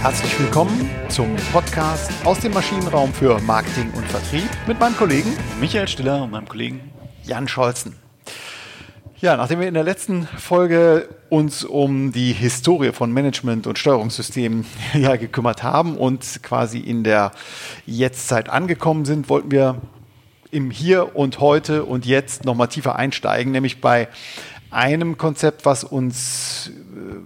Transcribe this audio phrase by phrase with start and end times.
[0.00, 5.88] Herzlich willkommen zum Podcast aus dem Maschinenraum für Marketing und Vertrieb mit meinem Kollegen Michael
[5.88, 6.92] Stiller und meinem Kollegen
[7.24, 7.96] Jan Scholzen.
[9.20, 14.64] Ja, nachdem wir in der letzten Folge uns um die Historie von Management und Steuerungssystemen
[14.94, 17.32] ja, gekümmert haben und quasi in der
[17.84, 19.82] Jetztzeit angekommen sind, wollten wir
[20.52, 24.06] im Hier und heute und jetzt nochmal tiefer einsteigen, nämlich bei
[24.70, 26.70] einem Konzept, was uns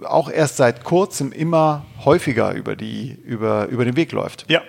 [0.02, 4.44] äh, auch erst seit kurzem immer häufiger über, die, über, über den Weg läuft.
[4.48, 4.62] Ja,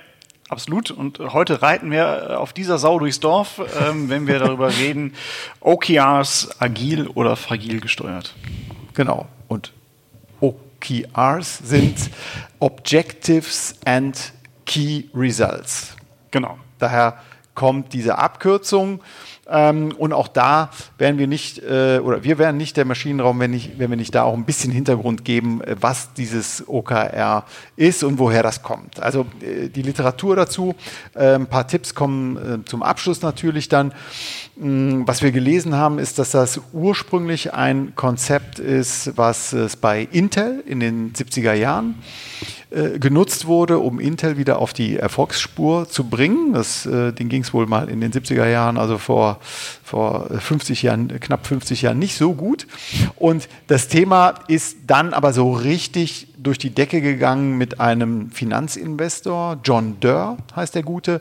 [0.49, 0.91] Absolut.
[0.91, 5.15] Und heute reiten wir äh, auf dieser Sau durchs Dorf, ähm, wenn wir darüber reden,
[5.61, 8.35] OKRs agil oder fragil gesteuert.
[8.93, 9.27] Genau.
[9.47, 9.73] Und
[10.41, 12.11] OKRs sind
[12.59, 14.33] Objectives and
[14.67, 15.95] Key Results.
[16.29, 16.59] Genau.
[16.77, 17.17] Daher
[17.55, 19.01] kommt diese Abkürzung.
[19.45, 23.51] Ähm, und auch da werden wir nicht, äh, oder wir werden nicht der Maschinenraum, wenn,
[23.51, 27.43] nicht, wenn wir nicht da auch ein bisschen Hintergrund geben, äh, was dieses OKR
[27.75, 29.01] ist und woher das kommt.
[29.01, 30.75] Also äh, die Literatur dazu,
[31.13, 33.93] äh, ein paar Tipps kommen äh, zum Abschluss natürlich dann.
[34.55, 40.07] Mm, was wir gelesen haben, ist, dass das ursprünglich ein Konzept ist, was es bei
[40.09, 41.95] Intel in den 70er Jahren
[42.69, 46.53] äh, genutzt wurde, um Intel wieder auf die Erfolgsspur zu bringen.
[46.53, 51.19] Das, den ging es wohl mal in den 70er Jahren, also vor, vor 50 Jahren,
[51.19, 52.67] knapp 50 Jahren nicht so gut.
[53.15, 59.59] Und das Thema ist dann aber so richtig durch die Decke gegangen mit einem Finanzinvestor,
[59.63, 61.19] John Durr heißt der Gute,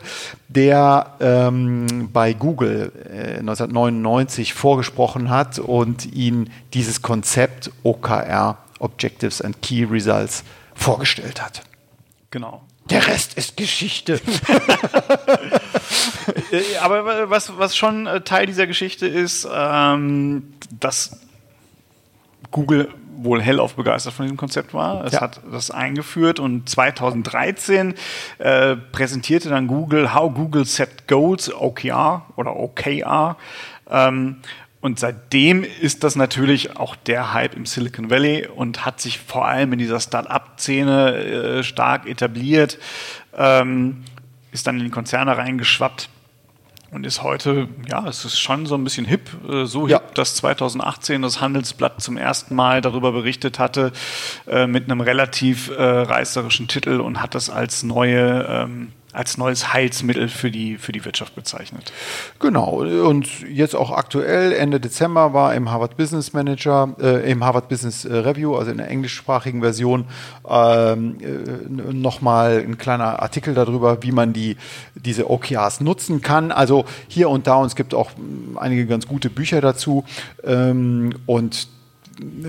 [0.49, 9.61] der ähm, bei Google äh, 1999 vorgesprochen hat und ihn dieses Konzept OKR, Objectives and
[9.61, 10.43] Key Results,
[10.75, 11.61] vorgestellt hat.
[12.31, 12.63] Genau.
[12.89, 14.19] Der Rest ist Geschichte.
[16.51, 21.19] Äh, aber was, was schon äh, Teil dieser Geschichte ist, ähm, dass
[22.51, 25.03] Google wohl hellauf begeistert von diesem Konzept war.
[25.05, 25.21] Es ja.
[25.21, 27.95] hat das eingeführt und 2013
[28.39, 33.37] äh, präsentierte dann Google How Google Set Goals, OKR oder OKR.
[33.89, 34.37] Ähm,
[34.83, 39.47] und seitdem ist das natürlich auch der Hype im Silicon Valley und hat sich vor
[39.47, 42.79] allem in dieser Start-up-Szene äh, stark etabliert,
[43.33, 44.03] ähm,
[44.51, 46.09] ist dann in die Konzerne reingeschwappt
[46.91, 50.01] und ist heute, ja, es ist schon so ein bisschen hip, äh, so ja.
[50.01, 53.93] hip, dass 2018 das Handelsblatt zum ersten Mal darüber berichtet hatte,
[54.47, 59.73] äh, mit einem relativ äh, reißerischen Titel und hat das als neue ähm, als neues
[59.73, 61.93] Heilsmittel für die, für die Wirtschaft bezeichnet.
[62.39, 62.81] Genau.
[63.07, 68.05] Und jetzt auch aktuell, Ende Dezember war im Harvard Business Manager, äh, im Harvard Business
[68.05, 70.05] äh, Review, also in der englischsprachigen Version,
[70.49, 74.57] ähm, äh, nochmal ein kleiner Artikel darüber, wie man die,
[74.95, 76.51] diese OKRs nutzen kann.
[76.51, 80.03] Also hier und da, und es gibt auch mm, einige ganz gute Bücher dazu.
[80.43, 81.67] Ähm, und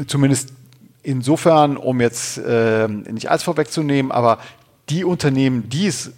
[0.06, 0.52] zumindest
[1.02, 4.38] insofern, um jetzt äh, nicht alles vorwegzunehmen, aber
[4.88, 6.12] die Unternehmen, die es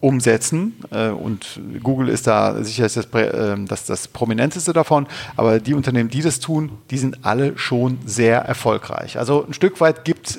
[0.00, 0.76] umsetzen.
[0.90, 5.06] Äh, und Google ist da sicher das, äh, das, das Prominenteste davon.
[5.36, 9.18] Aber die Unternehmen, die das tun, die sind alle schon sehr erfolgreich.
[9.18, 10.38] Also ein Stück weit gibt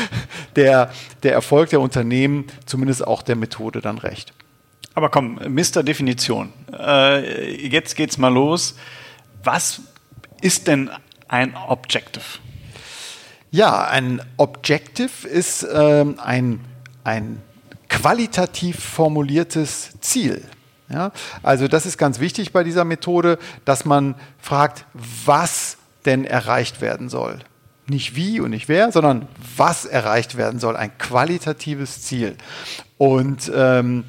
[0.56, 0.90] der,
[1.22, 4.32] der Erfolg der Unternehmen zumindest auch der Methode dann recht.
[4.94, 5.82] Aber komm, Mr.
[5.82, 6.52] Definition.
[6.76, 8.76] Äh, jetzt geht's mal los.
[9.42, 9.80] Was
[10.40, 10.90] ist denn
[11.28, 12.24] ein Objective?
[13.50, 16.60] Ja, ein Objective ist ähm, ein,
[17.02, 17.42] ein
[18.00, 20.42] qualitativ formuliertes Ziel.
[20.88, 21.12] Ja,
[21.42, 24.86] also das ist ganz wichtig bei dieser Methode, dass man fragt,
[25.24, 27.38] was denn erreicht werden soll.
[27.86, 30.76] Nicht wie und nicht wer, sondern was erreicht werden soll.
[30.76, 32.36] Ein qualitatives Ziel.
[32.98, 34.04] Und ähm,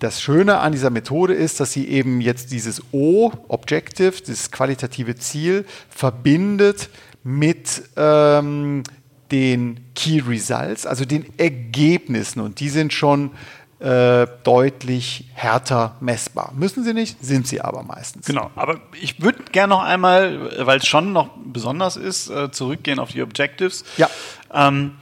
[0.00, 5.14] das Schöne an dieser Methode ist, dass sie eben jetzt dieses O, Objective, dieses qualitative
[5.16, 6.90] Ziel, verbindet
[7.22, 8.82] mit ähm,
[9.30, 12.40] den Key Results, also den Ergebnissen.
[12.40, 13.30] Und die sind schon
[13.80, 16.52] äh, deutlich härter messbar.
[16.56, 18.26] Müssen sie nicht, sind sie aber meistens.
[18.26, 22.98] Genau, aber ich würde gerne noch einmal, weil es schon noch besonders ist, äh, zurückgehen
[22.98, 23.84] auf die Objectives.
[23.96, 24.10] Ja.
[24.52, 24.92] Ähm,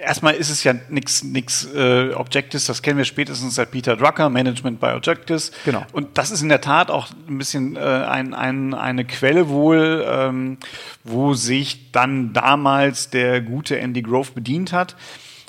[0.00, 4.28] erstmal ist es ja nichts nix, äh, Objectives, das kennen wir spätestens seit Peter Drucker,
[4.28, 5.52] Management by Objectives.
[5.64, 5.84] Genau.
[5.92, 10.04] Und das ist in der Tat auch ein bisschen äh, ein, ein, eine Quelle wohl,
[10.08, 10.58] ähm,
[11.04, 14.96] wo sich dann damals der gute Andy Grove bedient hat.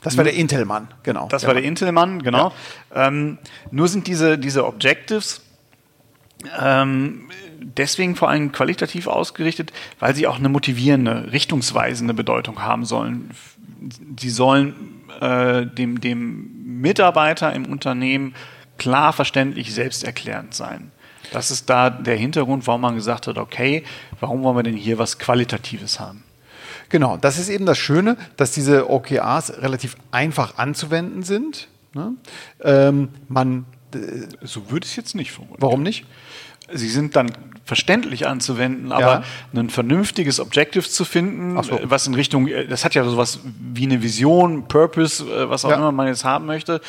[0.01, 1.29] Das war der Intel-Mann, genau.
[1.29, 2.51] Das war der Intel-Mann, genau.
[2.93, 3.07] Ja.
[3.07, 3.37] Ähm,
[3.71, 5.41] nur sind diese, diese Objectives
[6.59, 7.29] ähm,
[7.59, 13.31] deswegen vor allem qualitativ ausgerichtet, weil sie auch eine motivierende, richtungsweisende Bedeutung haben sollen
[14.19, 18.35] sie sollen äh, dem, dem Mitarbeiter im Unternehmen
[18.77, 20.91] klar verständlich selbsterklärend sein.
[21.31, 23.83] Das ist da der Hintergrund, warum man gesagt hat, okay,
[24.19, 26.23] warum wollen wir denn hier was Qualitatives haben?
[26.89, 31.67] Genau, das ist eben das Schöne, dass diese OKRs relativ einfach anzuwenden sind.
[31.93, 32.13] Ne?
[32.63, 33.65] Ähm, man,
[34.41, 35.61] so würde ich es jetzt nicht formulieren.
[35.61, 36.05] Warum nicht?
[36.71, 37.31] Sie sind dann
[37.65, 39.23] verständlich anzuwenden, aber
[39.53, 39.59] ja.
[39.59, 41.79] ein vernünftiges Objective zu finden, so.
[41.83, 45.77] was in Richtung, das hat ja sowas wie eine Vision, Purpose, äh, was auch ja.
[45.77, 46.81] immer man jetzt haben möchte.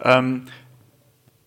[0.00, 0.46] Ähm,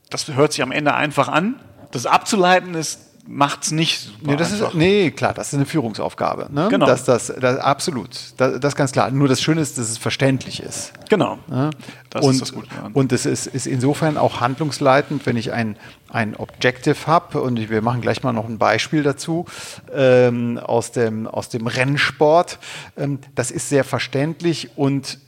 [0.10, 1.56] das hört sich am Ende einfach an.
[1.92, 6.50] Das abzuleiten ist macht es nicht nee, das Ist, nee, klar, das ist eine Führungsaufgabe.
[6.52, 6.68] Ne?
[6.70, 6.88] Genau.
[6.88, 8.10] Das, das, das, absolut.
[8.38, 9.12] Das, das ist ganz klar.
[9.12, 10.94] Nur das Schöne ist, dass es verständlich ist.
[11.10, 11.38] Genau.
[11.50, 11.70] Ja?
[12.10, 12.68] Das und, ist das Gute.
[12.94, 15.78] Und es ist, ist insofern auch handlungsleitend, wenn ich ein,
[16.10, 17.42] ein Objective habe.
[17.42, 19.46] Und wir machen gleich mal noch ein Beispiel dazu
[19.94, 22.58] ähm, aus, dem, aus dem Rennsport.
[22.98, 25.20] Ähm, das ist sehr verständlich und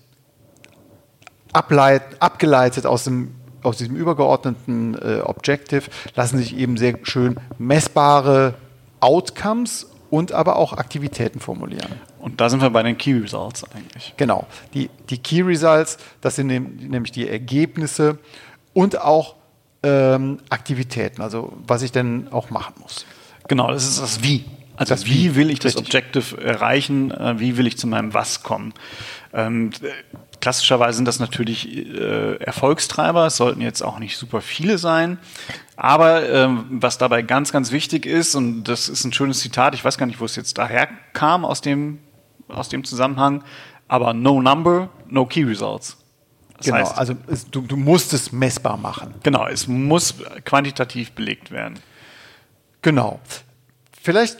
[1.53, 5.84] ableit, abgeleitet aus dem aus diesem übergeordneten äh, Objective
[6.16, 8.56] lassen sich eben sehr schön messbare
[9.00, 11.92] Outcomes und aber auch Aktivitäten formulieren.
[12.19, 14.13] Und da sind wir bei den Key Results eigentlich.
[14.18, 14.46] Genau.
[14.74, 18.19] Die, die Key Results, das sind nämlich die Ergebnisse
[18.74, 19.36] und auch
[19.84, 23.06] ähm, Aktivitäten, also was ich denn auch machen muss.
[23.48, 24.46] Genau, das ist das Wie.
[24.75, 28.44] Also das wie will ich das Objective erreichen, äh, wie will ich zu meinem Was
[28.44, 28.73] kommen.
[29.33, 29.71] Ähm,
[30.39, 33.27] klassischerweise sind das natürlich äh, Erfolgstreiber.
[33.27, 35.19] Es sollten jetzt auch nicht super viele sein.
[35.75, 39.85] Aber ähm, was dabei ganz, ganz wichtig ist, und das ist ein schönes Zitat, ich
[39.85, 42.00] weiß gar nicht, wo es jetzt daher kam aus dem,
[42.47, 43.44] aus dem Zusammenhang,
[43.88, 45.97] aber no number, no key results.
[46.57, 49.15] Das genau, heißt, also es, du, du musst es messbar machen.
[49.24, 50.15] Genau, es muss
[50.45, 51.79] quantitativ belegt werden.
[52.81, 53.19] Genau.
[54.01, 54.38] Vielleicht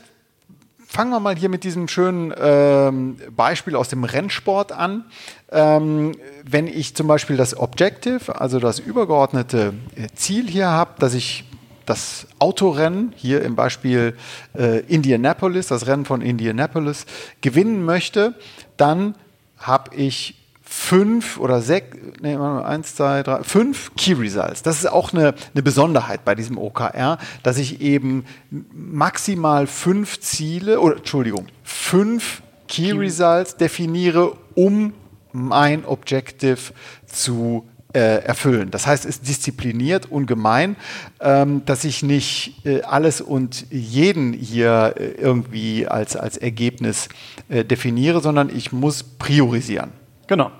[0.92, 5.06] fangen wir mal hier mit diesem schönen ähm, Beispiel aus dem Rennsport an.
[5.50, 6.12] Ähm,
[6.44, 11.44] wenn ich zum Beispiel das Objective, also das übergeordnete äh, Ziel hier habe, dass ich
[11.86, 14.14] das Autorennen, hier im Beispiel
[14.54, 17.06] äh, Indianapolis, das Rennen von Indianapolis,
[17.40, 18.34] gewinnen möchte,
[18.76, 19.14] dann
[19.56, 20.41] habe ich
[20.82, 24.62] fünf oder sechs, nee, eins, zwei, drei, fünf Key Results.
[24.62, 30.80] Das ist auch eine, eine Besonderheit bei diesem OKR, dass ich eben maximal fünf Ziele,
[30.80, 34.92] oder Entschuldigung, fünf Key Results definiere, um
[35.32, 36.58] mein Objective
[37.06, 38.70] zu äh, erfüllen.
[38.70, 40.76] Das heißt, es diszipliniert ungemein,
[41.20, 47.08] ähm, dass ich nicht äh, alles und jeden hier äh, irgendwie als, als Ergebnis
[47.48, 49.92] äh, definiere, sondern ich muss priorisieren.
[50.26, 50.50] Genau.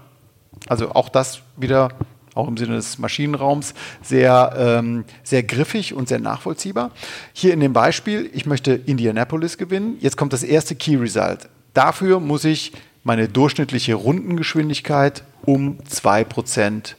[0.69, 1.91] Also auch das wieder,
[2.35, 6.91] auch im Sinne des Maschinenraums, sehr, ähm, sehr griffig und sehr nachvollziehbar.
[7.33, 9.97] Hier in dem Beispiel, ich möchte Indianapolis gewinnen.
[10.01, 11.49] Jetzt kommt das erste Key Result.
[11.75, 12.73] Dafür muss ich
[13.05, 16.95] meine durchschnittliche Rundengeschwindigkeit um 2%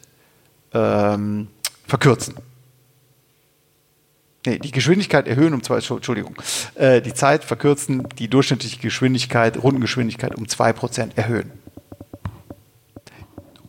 [0.73, 1.47] ähm,
[1.87, 2.35] verkürzen.
[4.45, 6.35] Nee, die Geschwindigkeit erhöhen um zwei, Entschuldigung,
[6.75, 11.51] äh, die Zeit verkürzen, die durchschnittliche Geschwindigkeit, Rundengeschwindigkeit um 2% erhöhen.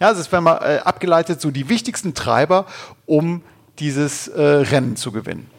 [0.00, 2.66] Ja, das ist, wenn man äh, abgeleitet, so die wichtigsten Treiber,
[3.06, 3.40] um
[3.78, 5.50] dieses äh, Rennen zu gewinnen.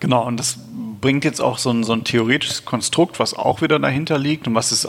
[0.00, 0.58] Genau, und das
[1.00, 4.54] bringt jetzt auch so ein, so ein theoretisches Konstrukt, was auch wieder dahinter liegt und
[4.54, 4.88] was es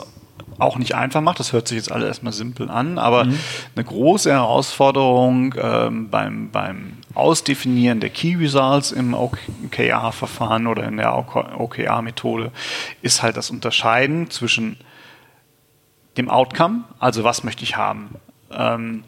[0.58, 1.38] auch nicht einfach macht.
[1.38, 3.38] Das hört sich jetzt alle erstmal simpel an, aber mhm.
[3.74, 11.14] eine große Herausforderung ähm, beim, beim Ausdefinieren der Key Results im OKR-Verfahren oder in der
[11.16, 12.52] OKR-Methode
[13.02, 14.78] ist halt das Unterscheiden zwischen
[16.16, 18.16] dem Outcome, also was möchte ich haben.
[18.50, 19.04] Ähm,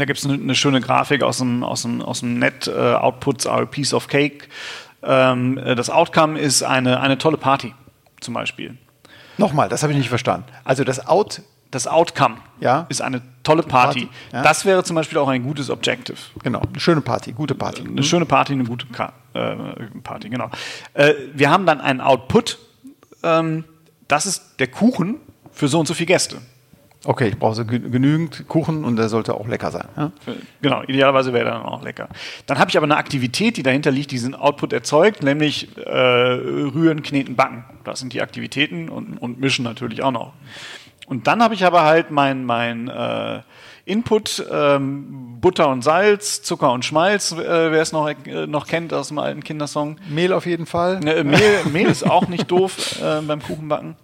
[0.00, 3.46] da gibt es eine, schöne Grafik aus dem, aus dem, aus dem Net, uh, Outputs
[3.46, 4.48] are a piece of cake.
[5.02, 7.74] Ähm, das Outcome ist eine, eine tolle Party,
[8.20, 8.76] zum Beispiel.
[9.36, 10.46] Nochmal, das habe ich nicht verstanden.
[10.64, 11.42] Also das Out
[11.74, 12.86] das Outcome ja.
[12.88, 14.06] ist eine tolle Party.
[14.06, 14.42] Party ja.
[14.42, 16.16] Das wäre zum Beispiel auch ein gutes Objective.
[16.42, 17.80] Genau, eine schöne Party, gute Party.
[17.80, 18.02] Eine mhm.
[18.04, 19.56] schöne Party, eine gute Ka äh,
[20.04, 20.50] Party, genau.
[20.94, 22.58] Äh, wir haben dann einen Output.
[23.24, 23.64] Ähm,
[24.06, 25.16] das ist der Kuchen
[25.50, 26.38] für so und so viele Gäste.
[27.04, 29.88] Okay, ich brauche so genügend Kuchen und der sollte auch lecker sein.
[29.96, 30.12] Ja?
[30.62, 32.08] Genau, idealerweise wäre er dann auch lecker.
[32.46, 35.90] Dann habe ich aber eine Aktivität, die dahinter liegt, die diesen Output erzeugt, nämlich äh,
[35.90, 37.64] rühren, kneten, backen.
[37.84, 40.32] Das sind die Aktivitäten und, und mischen natürlich auch noch.
[41.06, 43.42] Und dann habe ich aber halt mein, mein äh,
[43.84, 48.94] Input, ähm, Butter und Salz, Zucker und Schmalz, äh, wer es noch, äh, noch kennt
[48.94, 49.98] aus dem alten Kindersong.
[50.08, 51.06] Mehl auf jeden Fall.
[51.06, 53.96] Äh, Mehl, Mehl ist auch nicht doof äh, beim Kuchenbacken.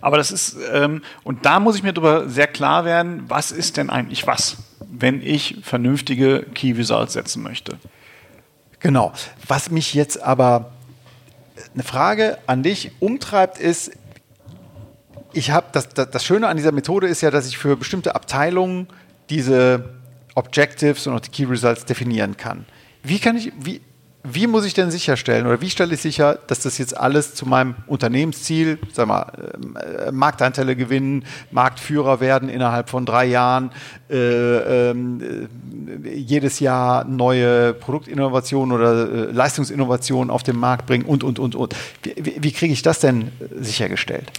[0.00, 3.76] Aber das ist, ähm, und da muss ich mir darüber sehr klar werden, was ist
[3.76, 4.58] denn eigentlich was?
[4.98, 7.78] wenn ich vernünftige Key Results setzen möchte.
[8.80, 9.12] Genau.
[9.46, 10.72] Was mich jetzt aber
[11.74, 13.92] eine Frage an dich umtreibt, ist,
[15.32, 18.14] ich habe das, das, das Schöne an dieser Methode ist ja, dass ich für bestimmte
[18.14, 18.86] Abteilungen
[19.28, 19.96] diese
[20.34, 22.66] Objectives und auch die Key Results definieren kann.
[23.02, 23.80] Wie kann ich, wie,
[24.32, 27.46] wie muss ich denn sicherstellen oder wie stelle ich sicher, dass das jetzt alles zu
[27.46, 29.32] meinem Unternehmensziel, sag mal,
[30.06, 33.70] äh, Marktanteile gewinnen, Marktführer werden innerhalb von drei Jahren,
[34.10, 34.94] äh, äh,
[36.04, 41.74] jedes Jahr neue Produktinnovationen oder äh, Leistungsinnovationen auf den Markt bringen und, und, und, und.
[42.02, 44.30] Wie, wie kriege ich das denn sichergestellt?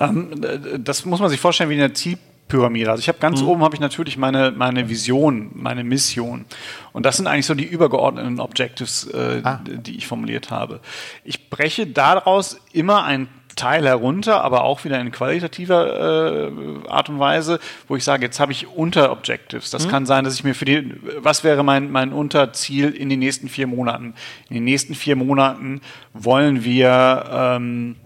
[0.00, 0.30] Ähm,
[0.78, 2.18] das muss man sich vorstellen wie eine Ziel
[2.52, 2.90] Pyramide.
[2.90, 3.48] Also ich habe ganz mhm.
[3.48, 6.44] oben habe ich natürlich meine, meine Vision, meine Mission.
[6.92, 9.60] Und das sind eigentlich so die übergeordneten Objectives, äh, ah.
[9.64, 10.80] die ich formuliert habe.
[11.24, 17.18] Ich breche daraus immer ein Teil herunter, aber auch wieder in qualitativer äh, Art und
[17.18, 19.70] Weise, wo ich sage, jetzt habe ich Unterobjectives.
[19.70, 19.90] Das mhm.
[19.90, 23.48] kann sein, dass ich mir für die, was wäre mein, mein Unterziel in den nächsten
[23.48, 24.12] vier Monaten?
[24.50, 25.80] In den nächsten vier Monaten
[26.12, 27.96] wollen wir ähm,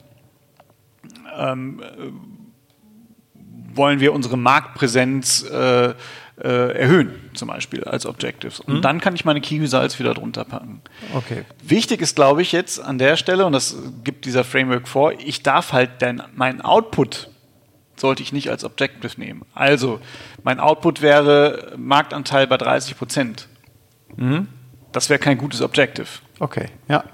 [1.37, 1.81] ähm,
[3.77, 5.95] wollen wir unsere Marktpräsenz äh,
[6.43, 8.61] äh, erhöhen, zum Beispiel als Objectives.
[8.61, 8.83] Und mhm.
[8.83, 10.83] dann kann ich meine Results wieder drunter packen.
[11.15, 11.45] Okay.
[11.63, 15.43] Wichtig ist, glaube ich, jetzt an der Stelle, und das gibt dieser Framework vor, ich
[15.43, 17.31] darf halt dann meinen Output
[17.99, 19.47] sollte ich nicht als Objective nehmen.
[19.55, 20.01] Also,
[20.43, 23.49] mein Output wäre Marktanteil bei 30 Prozent.
[24.17, 24.49] Mhm.
[24.93, 26.07] Das wäre kein gutes Objective.
[26.39, 27.05] Okay, ja.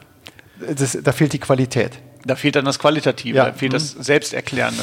[0.59, 2.01] Das, da fehlt die Qualität.
[2.25, 3.45] Da fehlt dann das Qualitative, ja.
[3.47, 3.77] da fehlt mhm.
[3.77, 4.83] das Selbsterklärende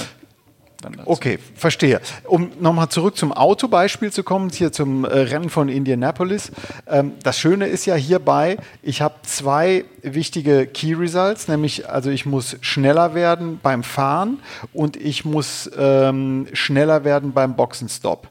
[0.81, 1.09] dann dazu.
[1.09, 2.01] Okay, verstehe.
[2.25, 6.51] Um nochmal zurück zum Autobeispiel zu kommen, hier zum äh, Rennen von Indianapolis.
[6.87, 12.25] Ähm, das Schöne ist ja hierbei, ich habe zwei wichtige Key Results, nämlich also ich
[12.25, 14.39] muss schneller werden beim Fahren
[14.73, 18.27] und ich muss ähm, schneller werden beim Boxenstopp.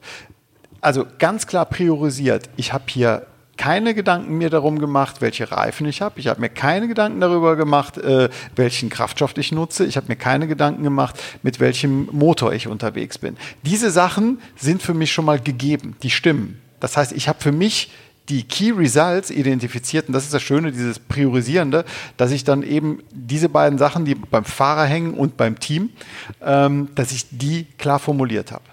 [0.81, 2.49] Also ganz klar priorisiert.
[2.57, 3.27] Ich habe hier
[3.59, 6.19] keine Gedanken mir darum gemacht, welche Reifen ich habe.
[6.19, 9.85] Ich habe mir keine Gedanken darüber gemacht, äh, welchen Kraftstoff ich nutze.
[9.85, 13.37] Ich habe mir keine Gedanken gemacht, mit welchem Motor ich unterwegs bin.
[13.63, 16.63] Diese Sachen sind für mich schon mal gegeben, die stimmen.
[16.81, 17.91] Das heißt, ich habe für mich
[18.29, 21.85] die Key Results identifiziert und das ist das Schöne, dieses Priorisierende,
[22.17, 25.91] dass ich dann eben diese beiden Sachen, die beim Fahrer hängen und beim Team,
[26.43, 28.65] ähm, dass ich die klar formuliert habe.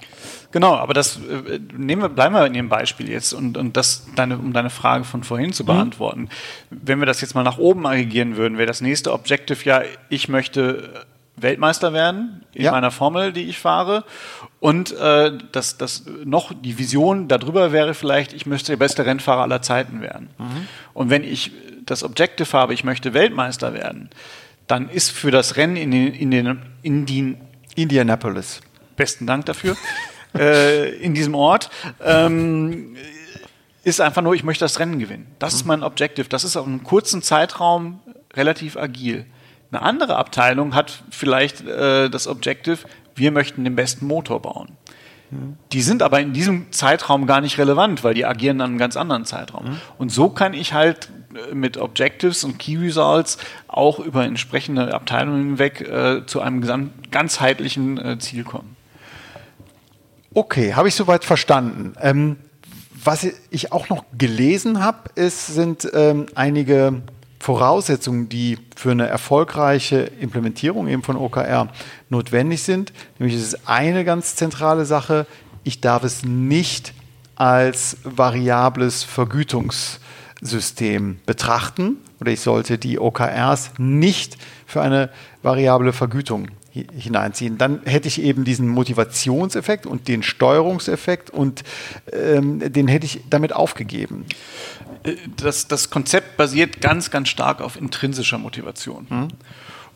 [0.52, 4.08] Genau, aber das äh, nehmen wir, bleiben wir in dem Beispiel jetzt und, und das
[4.16, 5.68] deine, um deine Frage von vorhin zu mhm.
[5.68, 6.22] beantworten.
[6.22, 6.28] Mhm.
[6.70, 10.30] Wenn wir das jetzt mal nach oben aggregieren würden, wäre das nächste Objective ja, ich
[10.30, 12.72] möchte Weltmeister werden in ja.
[12.72, 14.06] meiner Formel, die ich fahre.
[14.66, 19.44] Und äh, das, das noch die Vision darüber wäre vielleicht, ich möchte der beste Rennfahrer
[19.44, 20.32] aller Zeiten werden.
[20.40, 20.68] Mhm.
[20.96, 21.52] Und wenn ich
[21.86, 24.10] das Objective habe, ich möchte Weltmeister werden,
[24.66, 27.38] dann ist für das Rennen in den, in den, in den
[27.76, 28.62] Indianapolis.
[28.96, 29.78] Besten Dank dafür.
[30.36, 31.70] äh, in diesem Ort.
[32.04, 32.96] Ähm,
[33.84, 35.28] ist einfach nur, ich möchte das Rennen gewinnen.
[35.38, 36.28] Das ist mein Objective.
[36.28, 38.00] Das ist auf einem kurzen Zeitraum
[38.34, 39.28] relativ agil.
[39.72, 42.80] Eine andere Abteilung hat vielleicht äh, das Objective,
[43.16, 44.70] wir möchten den besten Motor bauen.
[45.72, 48.96] Die sind aber in diesem Zeitraum gar nicht relevant, weil die agieren an einem ganz
[48.96, 49.80] anderen Zeitraum.
[49.98, 55.46] Und so kann ich halt äh, mit Objectives und Key Results auch über entsprechende Abteilungen
[55.46, 58.76] hinweg äh, zu einem ganzheitlichen äh, Ziel kommen.
[60.34, 61.94] Okay, habe ich soweit verstanden.
[62.02, 62.38] Ähm,
[63.04, 67.02] was ich auch noch gelesen habe, sind ähm, einige
[67.46, 71.68] Voraussetzungen, die für eine erfolgreiche Implementierung eben von OKR
[72.10, 72.92] notwendig sind.
[73.20, 75.28] Nämlich ist es eine ganz zentrale Sache,
[75.64, 76.96] ich darf es nicht
[77.36, 85.12] als variables Vergütungssystem betrachten oder ich sollte die OKRs nicht für eine
[85.44, 86.48] variable Vergütung
[86.94, 87.58] hineinziehen.
[87.58, 91.64] Dann hätte ich eben diesen Motivationseffekt und den Steuerungseffekt und
[92.12, 94.26] ähm, den hätte ich damit aufgegeben.
[95.04, 99.08] Äh, das, das Konzept basiert ganz, ganz stark auf intrinsischer Motivation.
[99.10, 99.28] Mhm.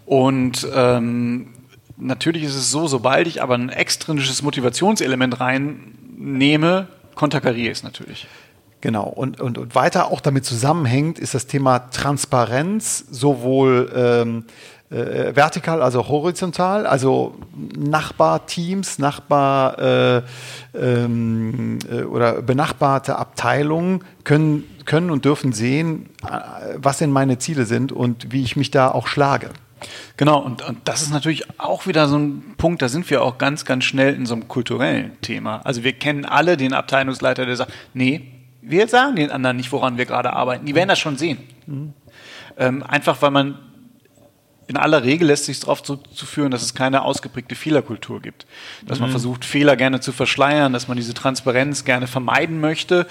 [0.06, 1.54] Und ähm,
[1.98, 8.28] natürlich ist es so, sobald ich aber ein extrinsisches Motivationselement reinnehme, konterkariere ich es natürlich.
[8.82, 14.46] Genau, und, und, und weiter auch damit zusammenhängt, ist das Thema Transparenz, sowohl ähm,
[14.90, 17.36] äh, vertikal, also horizontal, also
[17.78, 20.22] Nachbarteams, Nachbar äh,
[20.76, 27.66] ähm, äh, oder benachbarte Abteilungen können, können und dürfen sehen, äh, was denn meine Ziele
[27.66, 29.50] sind und wie ich mich da auch schlage.
[30.18, 33.38] Genau, und, und das ist natürlich auch wieder so ein Punkt, da sind wir auch
[33.38, 35.62] ganz, ganz schnell in so einem kulturellen Thema.
[35.64, 38.24] Also wir kennen alle den Abteilungsleiter, der sagt, nee,
[38.62, 40.66] wir sagen den anderen nicht, woran wir gerade arbeiten.
[40.66, 41.38] Die werden das schon sehen.
[41.66, 41.94] Mhm.
[42.58, 43.58] Ähm, einfach weil man
[44.70, 48.46] in aller Regel lässt sich darauf zurückzuführen, dass es keine ausgeprägte Fehlerkultur gibt.
[48.86, 49.06] Dass mhm.
[49.06, 53.08] man versucht, Fehler gerne zu verschleiern, dass man diese Transparenz gerne vermeiden möchte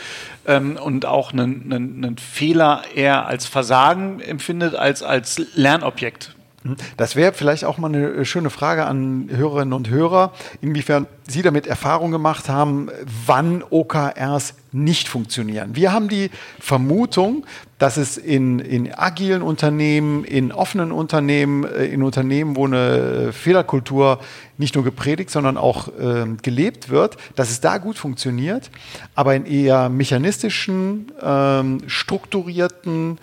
[0.47, 6.37] ähm, und auch einen, einen, einen Fehler eher als Versagen empfindet als als Lernobjekt.
[6.62, 6.77] Mhm.
[6.97, 11.66] Das wäre vielleicht auch mal eine schöne Frage an Hörerinnen und Hörer, inwiefern Sie damit
[11.66, 12.88] Erfahrung gemacht haben,
[13.26, 15.76] wann OKRs nicht funktionieren.
[15.76, 17.44] Wir haben die Vermutung,
[17.78, 24.20] dass es in, in agilen Unternehmen, in offenen Unternehmen, äh, in Unternehmen, wo eine Fehlerkultur
[24.56, 28.70] nicht nur gepredigt, sondern auch äh, gelebt wird, dass es da gut funktioniert,
[29.14, 33.18] aber in eher mechanistischen, ähm, strukturierten,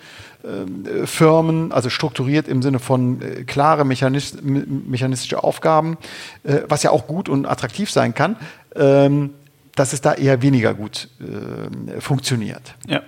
[0.46, 5.98] äh, Firmen, also strukturiert im Sinne von äh, klare Mechanist mechanistische Aufgaben,
[6.44, 8.36] äh, was ja auch gut und attraktiv sein kann,
[8.74, 9.30] ähm,
[9.74, 12.74] dass es da eher weniger gut äh, funktioniert.
[12.86, 13.02] Ja.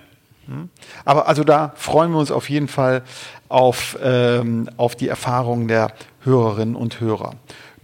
[0.47, 0.69] Hm?
[1.05, 3.03] Aber also da freuen wir uns auf jeden Fall
[3.47, 5.91] auf, ähm, auf die Erfahrungen der
[6.21, 7.35] Hörerinnen und Hörer.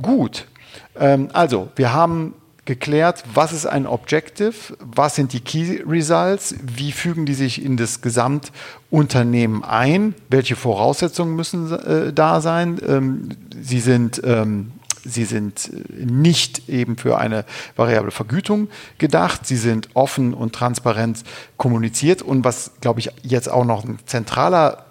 [0.02, 0.48] Gut,
[0.98, 2.34] ähm, also wir haben
[2.66, 7.78] geklärt, was ist ein Objective, was sind die Key Results, wie fügen die sich in
[7.78, 12.80] das Gesamtunternehmen ein, welche Voraussetzungen müssen äh, da sein.
[12.88, 13.30] Ähm,
[13.62, 14.72] sie sind ähm,
[15.06, 17.46] Sie sind nicht eben für eine
[17.76, 19.46] variable Vergütung gedacht.
[19.46, 21.24] Sie sind offen und transparent
[21.58, 22.24] kommuniziert.
[22.24, 24.86] Und was, glaube ich, jetzt auch noch eine zentraler,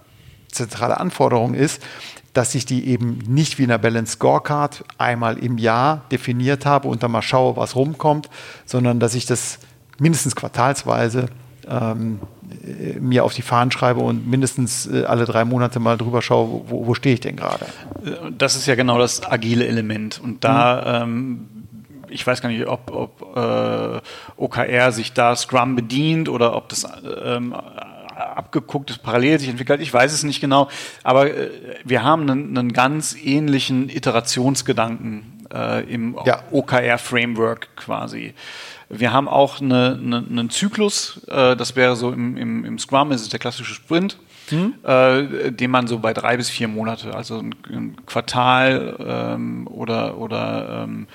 [0.50, 1.82] zentrale Anforderung ist,
[2.32, 6.88] dass ich die eben nicht wie in einer Balance Scorecard einmal im Jahr definiert habe
[6.88, 8.30] und dann mal schaue, was rumkommt,
[8.66, 9.58] sondern dass ich das
[9.98, 11.26] mindestens quartalsweise
[11.68, 12.20] ähm,
[13.00, 16.86] mir auf die Fahnen schreibe und mindestens äh, alle drei Monate mal drüber schaue, wo,
[16.86, 17.66] wo stehe ich denn gerade.
[18.36, 20.20] Das ist ja genau das agile Element.
[20.22, 21.02] Und da, mhm.
[21.02, 21.48] ähm,
[22.08, 24.00] ich weiß gar nicht, ob, ob äh,
[24.36, 26.86] OKR sich da Scrum bedient oder ob das
[27.24, 27.54] ähm,
[28.14, 29.80] abgeguckt parallel sich entwickelt.
[29.80, 30.68] Ich weiß es nicht genau,
[31.02, 31.50] aber äh,
[31.84, 36.42] wir haben einen, einen ganz ähnlichen Iterationsgedanken äh, im ja.
[36.50, 38.34] OKR-Framework quasi.
[38.88, 43.12] Wir haben auch eine, eine, einen Zyklus, äh, das wäre so im, im, im Scrum,
[43.12, 44.18] ist es der klassische Sprint,
[44.50, 44.74] mhm.
[44.82, 50.18] äh, den man so bei drei bis vier Monate, also ein, ein Quartal ähm, oder,
[50.18, 51.06] oder ähm,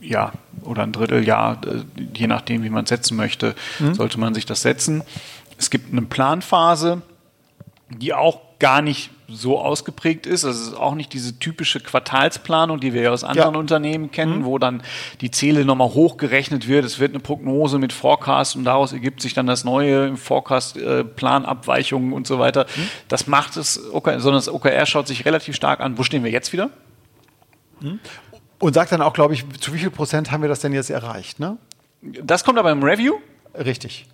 [0.00, 3.94] ja, oder ein Dritteljahr, äh, je nachdem, wie man es setzen möchte, mhm.
[3.94, 5.02] sollte man sich das setzen.
[5.58, 7.02] Es gibt eine Planphase,
[7.88, 10.44] die auch gar nicht so ausgeprägt ist.
[10.44, 13.60] Also es ist auch nicht diese typische Quartalsplanung, die wir ja aus anderen ja.
[13.60, 14.44] Unternehmen kennen, mhm.
[14.44, 14.82] wo dann
[15.20, 16.84] die Ziele nochmal hochgerechnet wird.
[16.84, 21.04] Es wird eine Prognose mit Forecast und daraus ergibt sich dann das neue Forecast, äh,
[21.04, 22.66] Planabweichungen und so weiter.
[22.76, 22.88] Mhm.
[23.08, 25.98] Das macht es, OKR, sondern das OKR schaut sich relativ stark an.
[25.98, 26.70] Wo stehen wir jetzt wieder?
[27.80, 28.00] Mhm.
[28.58, 30.90] Und sagt dann auch, glaube ich, zu wie viel Prozent haben wir das denn jetzt
[30.90, 31.40] erreicht?
[31.40, 31.56] Ne?
[32.00, 33.14] Das kommt aber im Review.
[33.54, 34.06] Richtig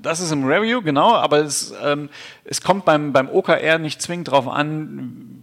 [0.00, 2.08] das ist im Review, genau, aber es, ähm,
[2.44, 5.42] es kommt beim, beim OKR nicht zwingend darauf an,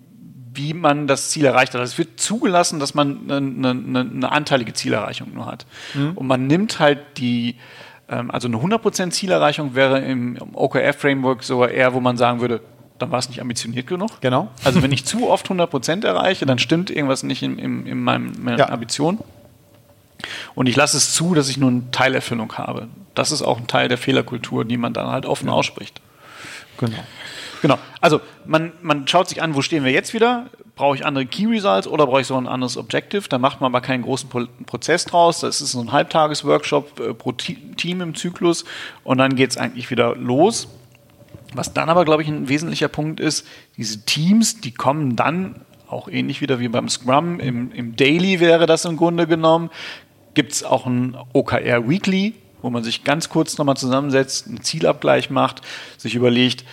[0.54, 1.82] wie man das Ziel erreicht hat.
[1.82, 5.66] Also es wird zugelassen, dass man eine, eine, eine anteilige Zielerreichung nur hat.
[5.94, 6.12] Mhm.
[6.16, 7.56] Und man nimmt halt die,
[8.10, 12.62] ähm, also eine 100% Zielerreichung wäre im, im OKR-Framework sogar eher, wo man sagen würde,
[13.00, 14.22] dann war es nicht ambitioniert genug.
[14.22, 14.50] Genau.
[14.64, 18.34] Also wenn ich zu oft 100% erreiche, dann stimmt irgendwas nicht in, in, in meinem,
[18.42, 18.70] meiner ja.
[18.70, 19.20] Ambition.
[20.56, 23.68] Und ich lasse es zu, dass ich nur eine Teilerfüllung habe das ist auch ein
[23.68, 25.54] Teil der Fehlerkultur, die man dann halt offen ja.
[25.54, 26.02] ausspricht.
[26.78, 26.98] Genau.
[27.62, 27.78] Genau.
[28.02, 30.48] Also man, man schaut sich an, wo stehen wir jetzt wieder?
[30.76, 33.30] Brauche ich andere Key Results oder brauche ich so ein anderes Objective?
[33.30, 34.30] Da macht man aber keinen großen
[34.66, 35.40] Prozess draus.
[35.40, 38.66] Das ist so ein Halbtagesworkshop äh, pro Team im Zyklus
[39.04, 40.68] und dann geht es eigentlich wieder los.
[41.54, 43.46] Was dann aber, glaube ich, ein wesentlicher Punkt ist,
[43.78, 45.62] diese Teams, die kommen dann
[45.94, 49.70] auch ähnlich wieder wie beim Scrum, im, im Daily wäre das im Grunde genommen,
[50.34, 55.30] gibt es auch ein OKR Weekly, wo man sich ganz kurz nochmal zusammensetzt, einen Zielabgleich
[55.30, 55.62] macht,
[55.98, 56.66] sich überlegt,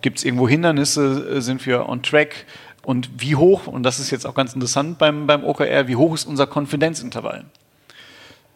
[0.00, 2.46] gibt es irgendwo Hindernisse, äh, sind wir on track
[2.82, 6.14] und wie hoch, und das ist jetzt auch ganz interessant beim, beim OKR, wie hoch
[6.14, 7.44] ist unser Konfidenzintervall?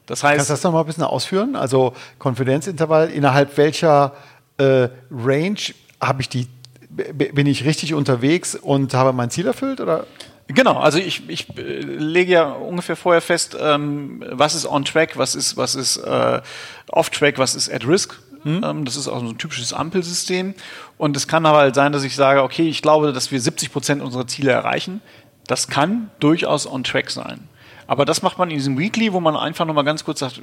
[0.07, 1.55] Das heißt, Kannst du das nochmal ein bisschen ausführen?
[1.55, 4.15] Also Konfidenzintervall, innerhalb welcher
[4.57, 5.59] äh, Range
[6.01, 6.49] habe ich die,
[6.89, 9.81] bin ich richtig unterwegs und habe mein Ziel erfüllt?
[9.81, 10.07] Oder?
[10.49, 15.19] Genau, also ich, ich äh, lege ja ungefähr vorher fest, ähm, was ist on track,
[15.19, 16.41] was ist, was ist äh,
[16.89, 18.19] off track, was ist at risk.
[18.45, 18.65] Mhm.
[18.65, 20.55] Ähm, das ist auch so ein typisches Ampelsystem.
[20.97, 23.73] Und es kann aber halt sein, dass ich sage, okay, ich glaube, dass wir 70
[23.73, 25.03] Prozent unserer Ziele erreichen.
[25.47, 27.49] Das kann durchaus on track sein.
[27.87, 30.41] Aber das macht man in diesem Weekly, wo man einfach nochmal ganz kurz sagt,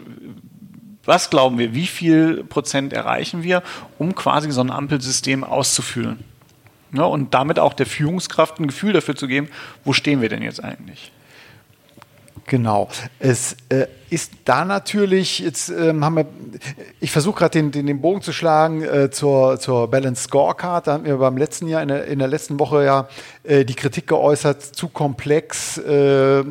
[1.03, 3.63] was glauben wir, wie viel Prozent erreichen wir,
[3.97, 6.23] um quasi so ein Ampelsystem auszufüllen.
[6.95, 9.49] Ne, und damit auch der Führungskraft ein Gefühl dafür zu geben,
[9.83, 11.11] wo stehen wir denn jetzt eigentlich?
[12.47, 12.89] Genau.
[13.19, 16.25] Es, äh, ist da natürlich, jetzt ähm, haben wir,
[16.99, 20.87] ich versuche gerade den, den, den, Bogen zu schlagen äh, zur, zur Balance Scorecard.
[20.87, 23.07] Da haben wir beim letzten Jahr, in der, in der letzten Woche ja
[23.43, 26.43] äh, die Kritik geäußert, zu komplex, äh,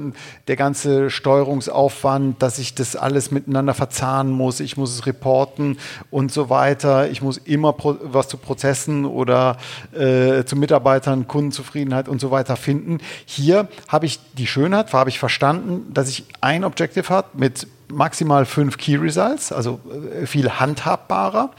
[0.48, 5.78] der ganze Steuerungsaufwand, dass ich das alles miteinander verzahnen muss, ich muss es reporten
[6.10, 7.08] und so weiter.
[7.10, 9.58] Ich muss immer was zu Prozessen oder
[9.92, 12.98] äh, zu Mitarbeitern, Kundenzufriedenheit und so weiter finden.
[13.26, 18.46] Hier habe ich die Schönheit, habe ich verstanden, dass ich ein Objective habe mit maximal
[18.46, 19.78] fünf Key Results, also
[20.22, 21.50] äh, viel handhabbarer.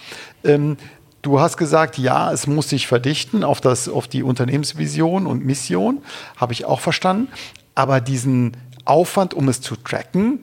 [0.43, 0.77] Ähm,
[1.21, 6.03] Du hast gesagt, ja, es muss sich verdichten auf, das, auf die Unternehmensvision und Mission,
[6.37, 7.29] habe ich auch verstanden.
[7.73, 10.41] Aber diesen Aufwand, um es zu tracken,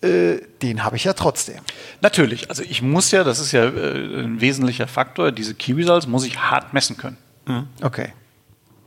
[0.00, 1.60] äh, den habe ich ja trotzdem.
[2.00, 6.06] Natürlich, also ich muss ja, das ist ja äh, ein wesentlicher Faktor, diese Key Results
[6.06, 7.18] muss ich hart messen können.
[7.44, 7.66] Mhm.
[7.82, 8.14] Okay.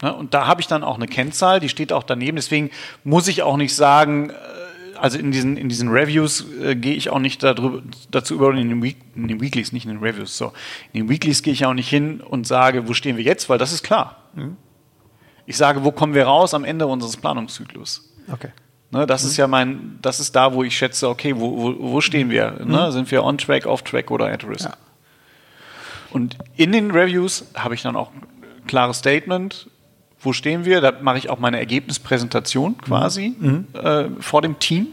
[0.01, 2.37] Ne, und da habe ich dann auch eine Kennzahl, die steht auch daneben.
[2.37, 2.71] Deswegen
[3.03, 4.33] muss ich auch nicht sagen, äh,
[4.97, 7.81] also in diesen, in diesen Reviews äh, gehe ich auch nicht darüber,
[8.11, 10.53] dazu über, in den, Week, in den Weeklies, nicht in den Reviews, so.
[10.93, 13.57] In den Weeklies gehe ich auch nicht hin und sage, wo stehen wir jetzt, weil
[13.57, 14.23] das ist klar.
[14.35, 14.57] Mhm.
[15.45, 18.11] Ich sage, wo kommen wir raus am Ende unseres Planungszyklus?
[18.31, 18.49] Okay.
[18.91, 19.29] Ne, das mhm.
[19.29, 22.57] ist ja mein, das ist da, wo ich schätze, okay, wo, wo, wo stehen wir?
[22.59, 22.71] Mhm.
[22.71, 22.91] Ne?
[22.91, 24.69] Sind wir on track, off track oder at risk?
[24.69, 24.77] Ja.
[26.11, 29.69] Und in den Reviews habe ich dann auch ein klares Statement,
[30.25, 30.81] wo stehen wir?
[30.81, 33.67] Da mache ich auch meine Ergebnispräsentation quasi mhm.
[33.73, 34.87] äh, vor dem Team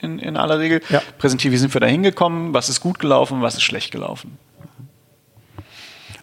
[0.00, 0.80] in, in aller Regel.
[0.88, 1.02] Ja.
[1.18, 4.38] Präsentiere, wie sind wir da hingekommen, was ist gut gelaufen, was ist schlecht gelaufen.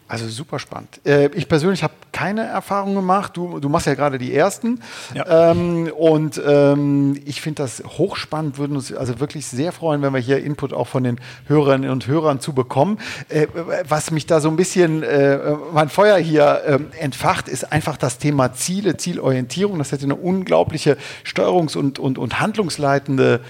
[0.10, 1.02] Also super spannend.
[1.06, 3.36] Äh, ich persönlich habe keine Erfahrung gemacht.
[3.36, 4.80] Du, du machst ja gerade die ersten.
[5.14, 5.52] Ja.
[5.52, 10.22] Ähm, und ähm, ich finde das hochspannend, würden uns also wirklich sehr freuen, wenn wir
[10.22, 13.00] hier Input auch von den Hörerinnen und Hörern zu bekommen.
[13.28, 13.48] Äh,
[13.88, 15.40] was mich da so ein bisschen äh,
[15.74, 19.78] mein Feuer hier ähm, entfacht, ist einfach das Thema Ziele, Zielorientierung.
[19.78, 23.42] Das hätte eine unglaubliche Steuerungs- und, und, und handlungsleitende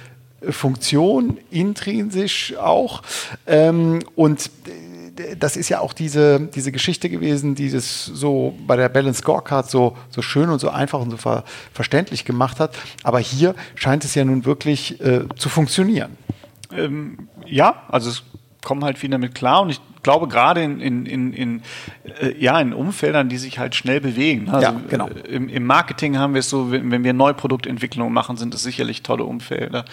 [0.50, 3.02] Funktion, intrinsisch auch.
[3.46, 4.50] Ähm, und
[5.38, 9.70] das ist ja auch diese, diese Geschichte gewesen, die das so bei der Balance Scorecard
[9.70, 12.76] so, so schön und so einfach und so ver verständlich gemacht hat.
[13.04, 16.18] Aber hier scheint es ja nun wirklich äh, zu funktionieren.
[16.72, 18.24] Ähm, ja, also es
[18.64, 21.62] kommen halt viele damit klar und ich glaube gerade in, in, in, in,
[22.22, 24.50] äh, ja, in Umfeldern, die sich halt schnell bewegen.
[24.50, 25.10] Also, ja, genau.
[25.10, 28.64] Äh, im, Im Marketing haben wir es so, wenn, wenn wir Neuproduktentwicklung machen, sind es
[28.64, 29.86] sicherlich tolle Umfelder.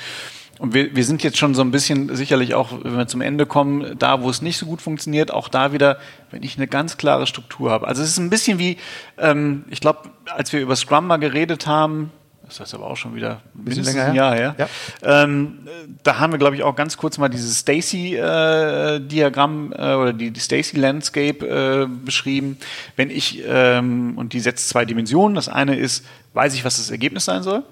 [0.58, 3.44] Und wir, wir sind jetzt schon so ein bisschen sicherlich auch, wenn wir zum Ende
[3.44, 5.98] kommen, da, wo es nicht so gut funktioniert, auch da wieder,
[6.30, 7.88] wenn ich eine ganz klare Struktur habe.
[7.88, 8.76] Also es ist ein bisschen wie,
[9.18, 12.12] ähm, ich glaube, als wir über Scrum mal geredet haben,
[12.46, 14.54] das heißt aber auch schon wieder ein bisschen länger ein Jahr, ja.
[14.58, 14.68] ja.
[15.02, 15.60] Ähm,
[16.02, 20.30] da haben wir, glaube ich, auch ganz kurz mal dieses Stacy-Diagramm äh, äh, oder die,
[20.30, 22.58] die Stacy-Landscape äh, beschrieben.
[22.96, 25.34] Wenn ich, ähm, und die setzt zwei Dimensionen.
[25.34, 27.62] Das eine ist, weiß ich, was das Ergebnis sein soll.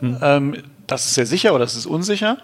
[0.00, 0.18] Mhm.
[0.20, 2.38] Ähm, das ist sehr sicher oder das ist unsicher.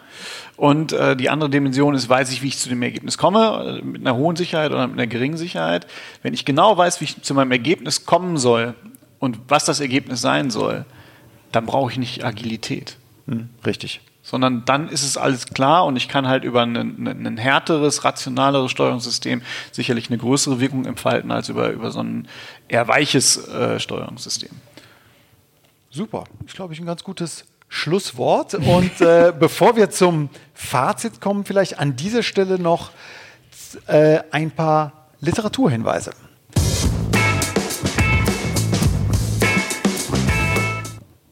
[0.57, 3.85] Und äh, die andere Dimension ist, weiß ich, wie ich zu dem Ergebnis komme, äh,
[3.85, 5.87] mit einer hohen Sicherheit oder mit einer geringen Sicherheit.
[6.23, 8.75] Wenn ich genau weiß, wie ich zu meinem Ergebnis kommen soll
[9.19, 10.85] und was das Ergebnis sein soll,
[11.53, 12.97] dann brauche ich nicht Agilität.
[13.27, 14.01] Hm, richtig.
[14.23, 18.71] Sondern dann ist es alles klar und ich kann halt über ein, ein härteres, rationaleres
[18.71, 22.29] Steuerungssystem sicherlich eine größere Wirkung entfalten als über, über so ein
[22.69, 24.51] eher weiches äh, Steuerungssystem.
[25.91, 26.25] Super.
[26.47, 28.55] Ich glaube, ich ein ganz gutes Schlusswort.
[28.55, 32.91] Und äh, bevor wir zum Fazit kommen, vielleicht an dieser Stelle noch
[33.87, 36.11] äh, ein paar Literaturhinweise.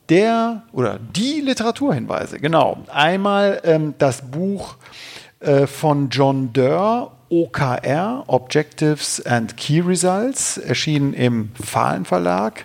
[0.09, 2.79] Der oder die Literaturhinweise, genau.
[2.87, 4.77] Einmal ähm, das Buch
[5.41, 12.65] äh, von John Durr, OKR, Objectives and Key Results, erschienen im Fahlen Verlag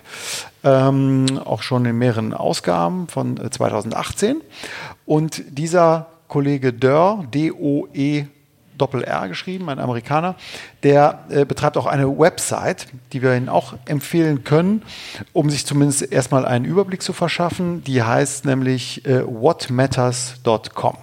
[0.64, 4.36] ähm, auch schon in mehreren Ausgaben von 2018.
[4.36, 4.40] Äh,
[5.06, 8.26] Und dieser Kollege Dörr, D-O-E
[8.76, 10.34] Doppel-R geschrieben, ein Amerikaner,
[10.82, 14.82] der äh, betreibt auch eine Website, die wir Ihnen auch empfehlen können,
[15.32, 17.84] um sich zumindest erstmal einen Überblick zu verschaffen.
[17.84, 20.96] Die heißt nämlich äh, whatmatters.com.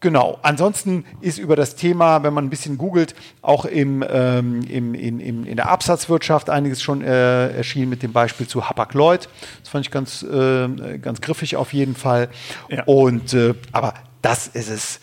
[0.00, 0.38] Genau.
[0.40, 5.20] Ansonsten ist über das Thema, wenn man ein bisschen googelt, auch im, ähm, im, in,
[5.20, 9.28] in, in der Absatzwirtschaft einiges schon äh, erschienen mit dem Beispiel zu Hapag-Lloyd.
[9.60, 12.30] Das fand ich ganz, äh, ganz griffig auf jeden Fall.
[12.70, 12.84] Ja.
[12.84, 15.00] Und, äh, aber das ist es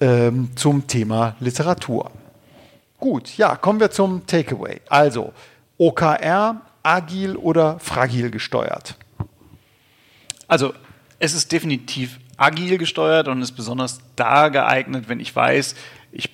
[0.00, 2.12] ähm, zum Thema Literatur.
[2.98, 4.80] Gut, ja, kommen wir zum Takeaway.
[4.88, 5.32] Also,
[5.76, 8.96] OKR, agil oder fragil gesteuert?
[10.46, 10.72] Also,
[11.18, 15.74] es ist definitiv agil gesteuert und ist besonders da geeignet, wenn ich weiß,
[16.12, 16.30] ich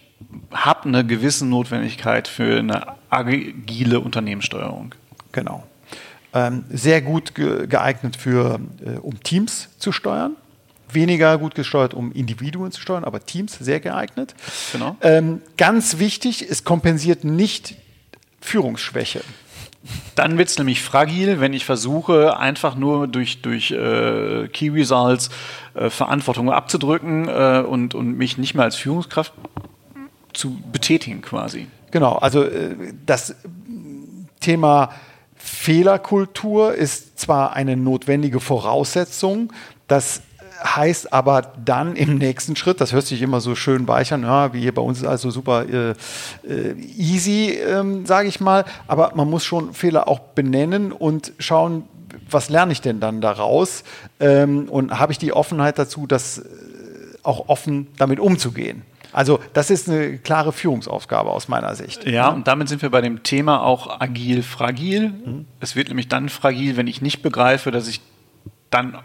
[0.52, 4.94] habe eine gewisse Notwendigkeit für eine agile Unternehmenssteuerung.
[5.32, 5.66] Genau.
[6.32, 10.36] Ähm, sehr gut ge geeignet für, äh, um Teams zu steuern.
[10.94, 14.34] weniger gut gesteuert, um Individuen zu steuern, aber Teams sehr geeignet.
[14.72, 14.96] Genau.
[15.02, 17.76] Ähm, ganz wichtig, es kompensiert nicht
[18.40, 19.20] Führungsschwäche.
[20.14, 25.30] Dann wird es nämlich fragil, wenn ich versuche, einfach nur durch, durch äh, Key Results
[25.74, 29.32] äh, Verantwortung abzudrücken äh, und, und mich nicht mehr als Führungskraft
[30.32, 31.66] zu betätigen quasi.
[31.90, 32.74] Genau, also äh,
[33.06, 33.34] das
[34.40, 34.90] Thema
[35.36, 39.52] Fehlerkultur ist zwar eine notwendige Voraussetzung,
[39.88, 40.22] das
[40.62, 44.52] heißt aber dann im nächsten Schritt, das hört sich immer so schön weich an, ja,
[44.52, 45.94] wie hier bei uns ist also super äh,
[46.46, 51.84] äh, easy, ähm, sage ich mal, aber man muss schon Fehler auch benennen und schauen,
[52.32, 53.84] was lerne ich denn dann daraus
[54.18, 56.42] ähm, und habe ich die Offenheit dazu, das äh,
[57.22, 58.82] auch offen damit umzugehen.
[59.12, 62.06] Also das ist eine klare Führungsaufgabe aus meiner Sicht.
[62.06, 65.08] Ja, und damit sind wir bei dem Thema auch agil, fragil.
[65.08, 65.46] Mhm.
[65.58, 68.00] Es wird nämlich dann fragil, wenn ich nicht begreife, dass ich
[68.70, 68.98] dann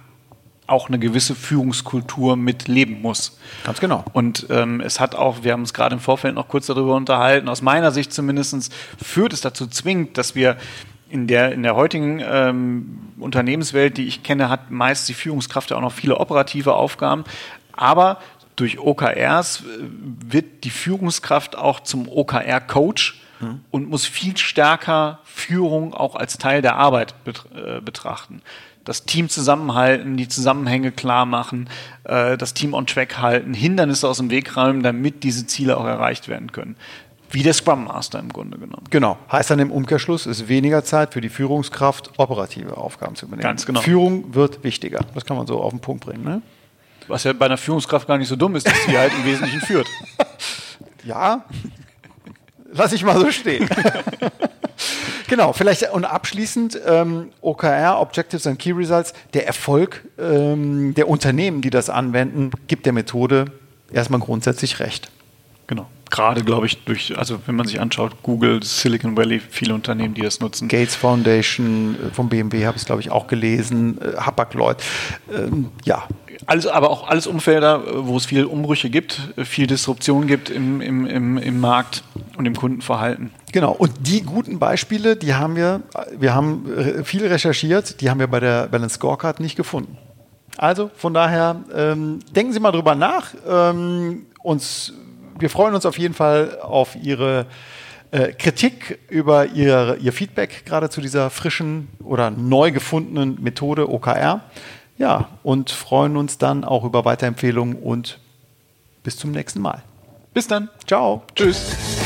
[0.68, 3.38] auch eine gewisse Führungskultur mitleben muss.
[3.66, 4.04] Ganz genau.
[4.14, 7.50] Und ähm, es hat auch, wir haben uns gerade im Vorfeld noch kurz darüber unterhalten,
[7.50, 10.58] aus meiner Sicht zumindest führt es dazu zwingend, dass wir
[11.16, 15.78] in der, in der heutigen ähm, Unternehmenswelt, die ich kenne, hat meist die Führungskraft ja
[15.78, 17.24] auch noch viele operative Aufgaben.
[17.72, 18.20] Aber
[18.58, 19.64] durch OKRs äh,
[20.28, 23.62] wird die Führungskraft auch zum OKR-Coach mhm.
[23.72, 28.42] und muss viel stärker Führung auch als Teil der Arbeit äh, betrachten
[28.86, 31.70] das Team zusammenhalten, die Zusammenhänge klar machen,
[32.04, 35.86] äh, das Team on track halten, Hindernisse aus dem Weg räumen, damit diese Ziele auch
[35.86, 36.76] erreicht werden können.
[37.36, 38.86] Wie der Scrum Master im Grunde genommen.
[38.90, 39.18] Genau.
[39.30, 43.44] Heißt dann im Umkehrschluss, ist weniger Zeit für die Führungskraft, operative Aufgaben zu übernehmen.
[43.44, 43.82] Ganz genau.
[43.82, 45.02] Führung wird wichtiger.
[45.14, 46.24] Das kann man so auf den Punkt bringen.
[46.24, 46.42] Ne?
[47.10, 49.60] Was ja bei einer Führungskraft gar nicht so dumm ist, dass sie halt im Wesentlichen
[49.62, 49.88] führt.
[51.04, 51.46] Ja,
[52.72, 53.70] lass ich mal so stehen.
[55.28, 61.62] Genau, vielleicht und abschließend ähm, OKR, Objectives and Key Results, der Erfolg ähm, der Unternehmen,
[61.62, 63.46] die das anwenden, gibt der Methode
[63.92, 65.10] erstmal grundsätzlich recht.
[65.68, 65.88] Genau.
[66.16, 70.22] Gerade, glaube ich, durch, also wenn man sich anschaut, Google, Silicon Valley, viele Unternehmen, die
[70.22, 70.70] das nutzen.
[70.70, 74.78] Gates Foundation äh, vom BMW habe ich es, glaube ich, auch gelesen, äh, Hapag-Lloyd.
[75.30, 76.04] Ähm, ja,
[76.46, 81.06] alles, aber auch alles Umfelder, wo es viele Umbrüche gibt, viel Disruption gibt im, im,
[81.06, 82.02] im, im Markt
[82.38, 83.32] und im Kundenverhalten.
[83.52, 85.82] Genau, und die guten Beispiele, die haben wir,
[86.18, 89.98] wir haben viel recherchiert, die haben wir bei der Balance Scorecard nicht gefunden.
[90.56, 93.34] Also von daher, ähm, denken Sie mal drüber nach.
[93.46, 94.94] Ähm, uns,
[95.38, 97.46] wir freuen uns auf jeden Fall auf Ihre
[98.12, 104.42] äh, Kritik über ihr, ihr Feedback gerade zu dieser frischen oder neu gefundenen Methode OKR.
[104.98, 108.20] Ja, und freuen uns dann auch über Weiterempfehlungen und
[109.04, 109.84] bis zum nächsten Mal.
[110.34, 110.70] Bis dann.
[110.88, 111.24] Ciao.
[111.36, 112.05] Tschüss.